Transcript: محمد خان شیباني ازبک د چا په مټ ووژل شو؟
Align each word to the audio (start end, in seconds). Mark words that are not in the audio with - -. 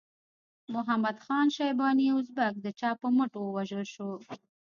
محمد 0.73 1.17
خان 1.25 1.47
شیباني 1.55 2.07
ازبک 2.17 2.53
د 2.61 2.67
چا 2.79 2.91
په 3.01 3.07
مټ 3.15 3.31
ووژل 3.37 3.85
شو؟ 3.93 4.09